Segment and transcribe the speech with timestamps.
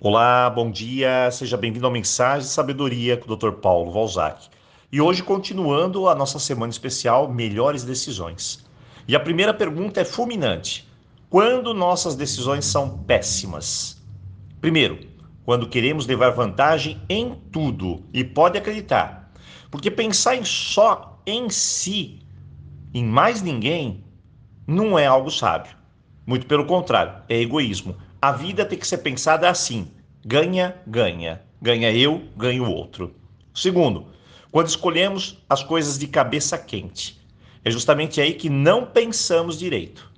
[0.00, 3.50] Olá, bom dia, seja bem-vindo ao Mensagem de Sabedoria com o Dr.
[3.50, 4.48] Paulo Valzac.
[4.92, 8.64] E hoje, continuando a nossa semana especial Melhores Decisões.
[9.08, 10.88] E a primeira pergunta é fulminante:
[11.28, 14.00] quando nossas decisões são péssimas?
[14.60, 15.00] Primeiro,
[15.44, 19.32] quando queremos levar vantagem em tudo, e pode acreditar,
[19.68, 22.20] porque pensar em só em si,
[22.94, 24.04] em mais ninguém,
[24.64, 25.76] não é algo sábio.
[26.24, 27.96] Muito pelo contrário, é egoísmo.
[28.20, 29.92] A vida tem que ser pensada assim:
[30.24, 31.40] ganha, ganha.
[31.62, 33.14] Ganha eu, ganho o outro.
[33.54, 34.06] Segundo,
[34.50, 37.20] quando escolhemos as coisas de cabeça quente.
[37.64, 40.10] É justamente aí que não pensamos direito.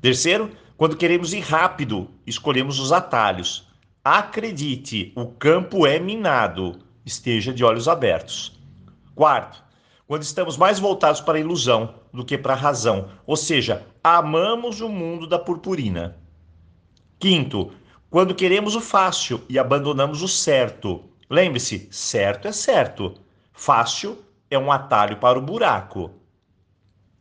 [0.00, 3.68] Terceiro, quando queremos ir rápido, escolhemos os atalhos.
[4.02, 6.78] Acredite, o campo é minado.
[7.06, 8.58] Esteja de olhos abertos.
[9.14, 9.62] Quarto,
[10.06, 14.80] quando estamos mais voltados para a ilusão do que para a razão, ou seja, amamos
[14.80, 16.16] o mundo da purpurina.
[17.24, 17.72] Quinto,
[18.10, 21.04] quando queremos o fácil e abandonamos o certo.
[21.30, 23.14] Lembre-se, certo é certo,
[23.50, 24.18] fácil
[24.50, 26.10] é um atalho para o buraco.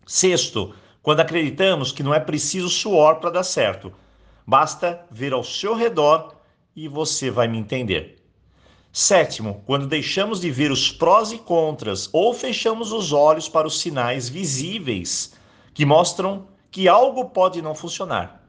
[0.05, 3.93] Sexto, quando acreditamos que não é preciso suor para dar certo,
[4.45, 6.35] basta ver ao seu redor
[6.75, 8.21] e você vai me entender.
[8.91, 13.79] Sétimo, quando deixamos de ver os prós e contras ou fechamos os olhos para os
[13.79, 15.33] sinais visíveis
[15.73, 18.42] que mostram que algo pode não funcionar.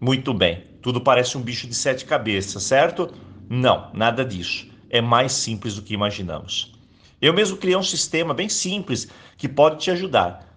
[0.00, 3.12] Muito bem, tudo parece um bicho de sete cabeças, certo?
[3.48, 4.68] Não, nada disso.
[4.88, 6.72] É mais simples do que imaginamos.
[7.20, 10.48] Eu mesmo criei um sistema bem simples que pode te ajudar.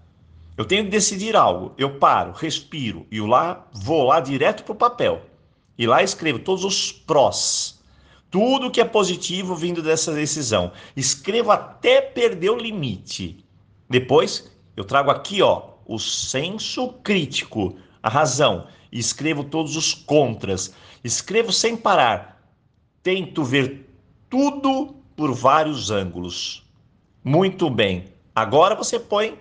[0.56, 4.76] Eu tenho que decidir algo, eu paro, respiro e lá vou lá direto para o
[4.76, 5.26] papel.
[5.76, 7.82] E lá escrevo todos os prós,
[8.30, 10.72] tudo que é positivo vindo dessa decisão.
[10.96, 13.44] Escrevo até perder o limite.
[13.90, 20.74] Depois eu trago aqui, ó, o senso crítico, a razão e escrevo todos os contras.
[21.04, 22.42] Escrevo sem parar.
[23.02, 23.90] Tento ver
[24.30, 26.64] tudo por vários ângulos.
[27.24, 28.06] Muito bem.
[28.36, 29.40] Agora você põe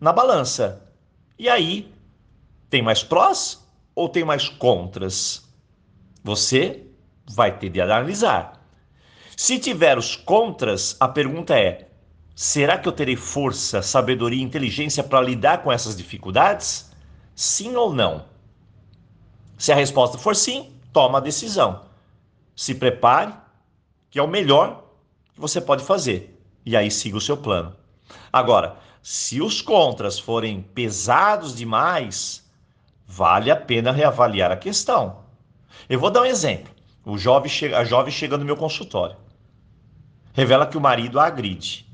[0.00, 0.82] na balança.
[1.38, 1.92] E aí,
[2.68, 5.48] tem mais prós ou tem mais contras?
[6.22, 6.86] Você
[7.28, 8.56] vai ter de analisar.
[9.36, 11.88] Se tiver os contras, a pergunta é:
[12.34, 16.90] será que eu terei força, sabedoria e inteligência para lidar com essas dificuldades?
[17.34, 18.24] Sim ou não?
[19.58, 21.82] Se a resposta for sim, toma a decisão.
[22.54, 23.32] Se prepare,
[24.10, 24.84] que é o melhor
[25.32, 26.38] que você pode fazer.
[26.64, 27.74] E aí siga o seu plano.
[28.32, 32.44] Agora, se os contras forem pesados demais,
[33.06, 35.24] vale a pena reavaliar a questão.
[35.88, 36.74] Eu vou dar um exemplo.
[37.04, 39.16] O jovem chega, a jovem chega no meu consultório.
[40.32, 41.85] Revela que o marido a agride.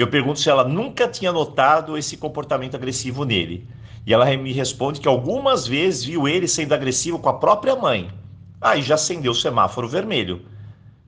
[0.00, 3.68] Eu pergunto se ela nunca tinha notado esse comportamento agressivo nele.
[4.06, 8.10] E ela me responde que algumas vezes viu ele sendo agressivo com a própria mãe.
[8.58, 10.46] Aí já acendeu o semáforo vermelho.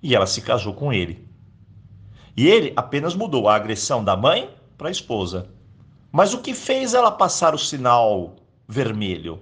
[0.02, 1.26] E ela se casou com ele.
[2.36, 5.48] E ele apenas mudou a agressão da mãe para a esposa.
[6.12, 8.36] Mas o que fez ela passar o sinal
[8.68, 9.40] vermelho?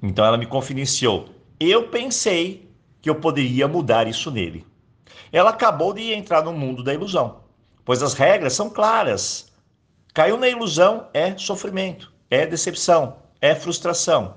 [0.00, 1.30] Então ela me confidenciou.
[1.58, 2.70] Eu pensei
[3.02, 4.64] que eu poderia mudar isso nele.
[5.32, 7.39] Ela acabou de entrar no mundo da ilusão,
[7.90, 9.50] pois as regras são claras.
[10.14, 14.36] Caiu na ilusão é sofrimento é decepção, é frustração.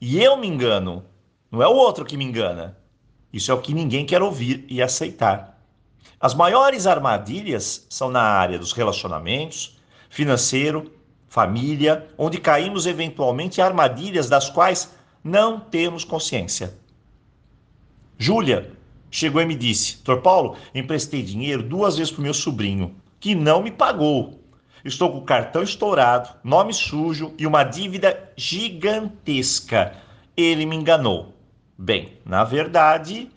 [0.00, 1.04] E eu me engano,
[1.50, 2.78] não é o outro que me engana.
[3.30, 5.62] Isso é o que ninguém quer ouvir e aceitar.
[6.18, 9.78] As maiores armadilhas são na área dos relacionamentos,
[10.08, 10.90] financeiro,
[11.28, 16.72] família, onde caímos eventualmente armadilhas das quais não temos consciência.
[18.16, 18.72] Júlia
[19.12, 20.16] chegou e me disse: Dr.
[20.16, 24.40] Paulo, emprestei dinheiro duas vezes para o meu sobrinho, que não me pagou.
[24.84, 29.94] Estou com o cartão estourado, nome sujo e uma dívida gigantesca.
[30.36, 31.36] Ele me enganou.
[31.78, 33.30] Bem, na verdade,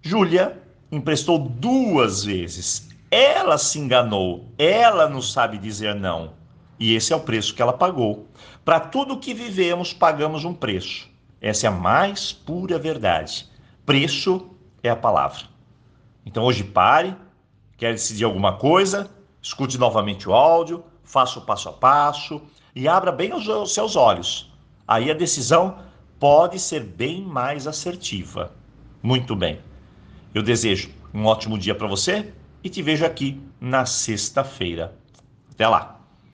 [0.00, 0.58] Júlia
[0.90, 2.88] emprestou duas vezes.
[3.10, 4.48] Ela se enganou.
[4.56, 6.32] Ela não sabe dizer não.
[6.78, 8.26] E esse é o preço que ela pagou.
[8.64, 11.08] Para tudo que vivemos, pagamos um preço.
[11.40, 13.46] Essa é a mais pura verdade.
[13.84, 14.53] Preço
[14.86, 15.42] é a palavra.
[16.24, 17.16] Então hoje pare,
[17.76, 19.10] quer decidir alguma coisa,
[19.44, 22.40] Escute novamente o áudio, faça o passo a passo
[22.74, 24.50] e abra bem os seus olhos.
[24.88, 25.80] Aí a decisão
[26.18, 28.52] pode ser bem mais assertiva.
[29.02, 29.60] Muito bem.
[30.32, 32.32] Eu desejo um ótimo dia para você
[32.62, 34.96] e te vejo aqui na sexta-feira.
[35.52, 35.93] Até lá.